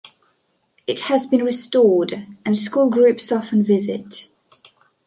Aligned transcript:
It 0.87 1.01
has 1.01 1.27
been 1.27 1.43
restored, 1.43 2.25
and 2.43 2.57
school 2.57 2.89
groups 2.89 3.31
often 3.31 3.61
visit. 3.63 4.29